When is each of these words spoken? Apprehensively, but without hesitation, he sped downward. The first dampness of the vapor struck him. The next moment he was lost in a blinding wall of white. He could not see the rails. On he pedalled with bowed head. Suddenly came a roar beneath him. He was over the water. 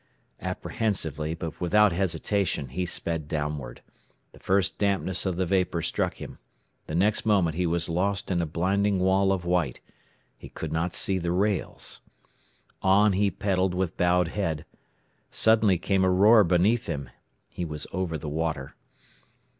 Apprehensively, 0.41 1.35
but 1.35 1.61
without 1.61 1.91
hesitation, 1.91 2.69
he 2.69 2.87
sped 2.87 3.27
downward. 3.27 3.83
The 4.31 4.39
first 4.39 4.79
dampness 4.79 5.27
of 5.27 5.35
the 5.35 5.45
vapor 5.45 5.83
struck 5.83 6.15
him. 6.15 6.39
The 6.87 6.95
next 6.95 7.23
moment 7.23 7.55
he 7.55 7.67
was 7.67 7.87
lost 7.87 8.31
in 8.31 8.41
a 8.41 8.47
blinding 8.47 8.97
wall 8.97 9.31
of 9.31 9.45
white. 9.45 9.79
He 10.39 10.49
could 10.49 10.71
not 10.71 10.95
see 10.95 11.19
the 11.19 11.31
rails. 11.31 12.01
On 12.81 13.13
he 13.13 13.29
pedalled 13.29 13.75
with 13.75 13.95
bowed 13.95 14.29
head. 14.29 14.65
Suddenly 15.29 15.77
came 15.77 16.03
a 16.03 16.09
roar 16.09 16.43
beneath 16.43 16.87
him. 16.87 17.11
He 17.47 17.63
was 17.63 17.85
over 17.93 18.17
the 18.17 18.27
water. 18.27 18.73